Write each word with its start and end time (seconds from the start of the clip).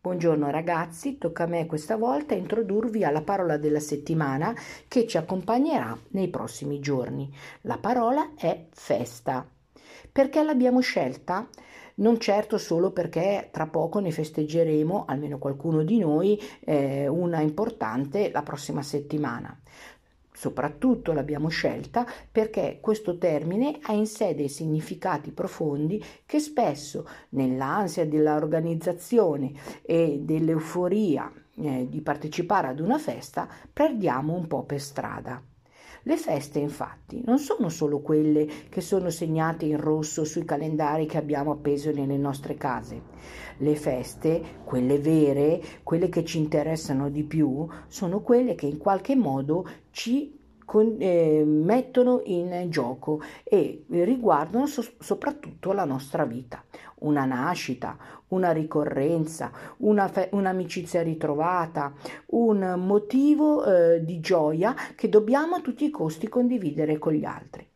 Buongiorno 0.00 0.50
ragazzi, 0.50 1.18
tocca 1.18 1.44
a 1.44 1.46
me 1.46 1.66
questa 1.66 1.96
volta 1.96 2.34
introdurvi 2.34 3.02
alla 3.02 3.22
parola 3.22 3.56
della 3.56 3.80
settimana 3.80 4.54
che 4.86 5.06
ci 5.06 5.16
accompagnerà 5.16 5.98
nei 6.10 6.28
prossimi 6.28 6.78
giorni. 6.78 7.28
La 7.62 7.78
parola 7.78 8.34
è 8.36 8.66
festa. 8.70 9.44
Perché 10.12 10.42
l'abbiamo 10.44 10.80
scelta? 10.80 11.48
Non 11.96 12.20
certo 12.20 12.56
solo 12.58 12.92
perché 12.92 13.48
tra 13.50 13.66
poco 13.66 13.98
ne 13.98 14.12
festeggeremo, 14.12 15.06
almeno 15.06 15.38
qualcuno 15.38 15.82
di 15.82 15.98
noi, 15.98 16.40
eh, 16.60 17.08
una 17.08 17.40
importante 17.40 18.30
la 18.30 18.42
prossima 18.42 18.82
settimana. 18.82 19.58
Soprattutto 20.36 21.12
l'abbiamo 21.14 21.48
scelta 21.48 22.06
perché 22.30 22.76
questo 22.82 23.16
termine 23.16 23.78
ha 23.80 23.94
in 23.94 24.06
sé 24.06 24.34
dei 24.34 24.50
significati 24.50 25.32
profondi 25.32 26.04
che 26.26 26.40
spesso 26.40 27.08
nell'ansia 27.30 28.04
dell'organizzazione 28.04 29.52
e 29.80 30.18
dell'euforia 30.20 31.32
eh, 31.56 31.86
di 31.88 32.02
partecipare 32.02 32.68
ad 32.68 32.80
una 32.80 32.98
festa 32.98 33.48
perdiamo 33.72 34.34
un 34.34 34.46
po' 34.46 34.64
per 34.64 34.78
strada. 34.78 35.42
Le 36.08 36.16
feste 36.16 36.60
infatti 36.60 37.20
non 37.26 37.40
sono 37.40 37.68
solo 37.68 37.98
quelle 37.98 38.46
che 38.68 38.80
sono 38.80 39.10
segnate 39.10 39.64
in 39.64 39.76
rosso 39.76 40.22
sui 40.22 40.44
calendari 40.44 41.04
che 41.04 41.18
abbiamo 41.18 41.50
appeso 41.50 41.90
nelle 41.90 42.16
nostre 42.16 42.54
case. 42.54 43.02
Le 43.56 43.74
feste, 43.74 44.60
quelle 44.62 45.00
vere, 45.00 45.60
quelle 45.82 46.08
che 46.08 46.24
ci 46.24 46.38
interessano 46.38 47.10
di 47.10 47.24
più, 47.24 47.66
sono 47.88 48.20
quelle 48.20 48.54
che 48.54 48.66
in 48.66 48.78
qualche 48.78 49.16
modo 49.16 49.68
ci 49.90 50.35
con, 50.66 50.96
eh, 50.98 51.42
mettono 51.46 52.20
in 52.24 52.66
gioco 52.68 53.22
e 53.42 53.86
riguardano 53.88 54.66
so- 54.66 54.84
soprattutto 54.98 55.72
la 55.72 55.86
nostra 55.86 56.26
vita. 56.26 56.62
Una 56.98 57.24
nascita, 57.24 57.96
una 58.28 58.52
ricorrenza, 58.52 59.50
una 59.78 60.08
fe- 60.08 60.28
un'amicizia 60.32 61.00
ritrovata, 61.02 61.94
un 62.26 62.74
motivo 62.84 63.64
eh, 63.64 64.04
di 64.04 64.20
gioia 64.20 64.74
che 64.94 65.08
dobbiamo 65.08 65.54
a 65.54 65.60
tutti 65.60 65.86
i 65.86 65.90
costi 65.90 66.28
condividere 66.28 66.98
con 66.98 67.14
gli 67.14 67.24
altri. 67.24 67.66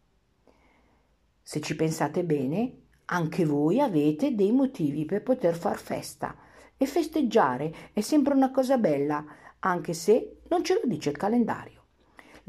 Se 1.42 1.60
ci 1.60 1.74
pensate 1.74 2.24
bene, 2.24 2.74
anche 3.06 3.44
voi 3.44 3.80
avete 3.80 4.34
dei 4.34 4.52
motivi 4.52 5.04
per 5.04 5.22
poter 5.22 5.54
far 5.54 5.78
festa 5.78 6.36
e 6.76 6.86
festeggiare 6.86 7.74
è 7.92 8.00
sempre 8.00 8.34
una 8.34 8.50
cosa 8.50 8.78
bella, 8.78 9.24
anche 9.60 9.92
se 9.92 10.40
non 10.48 10.64
ce 10.64 10.74
lo 10.74 10.82
dice 10.84 11.10
il 11.10 11.16
calendario. 11.16 11.79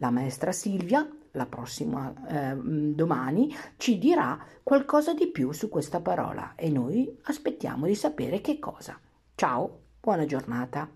La 0.02 0.10
maestra 0.10 0.52
Silvia, 0.52 1.08
la 1.34 1.46
prossima 1.46 2.12
eh, 2.28 2.56
domani, 2.56 3.56
ci 3.78 4.00
dirà 4.00 4.44
qualcosa 4.64 5.14
di 5.14 5.28
più 5.28 5.52
su 5.52 5.70
questa 5.70 6.02
parola 6.02 6.56
e 6.56 6.72
noi 6.72 7.20
aspettiamo 7.26 7.86
di 7.86 7.94
sapere 7.94 8.42
che 8.42 8.58
cosa. 8.58 9.00
Ciao, 9.36 9.82
buona 10.02 10.26
giornata. 10.26 10.90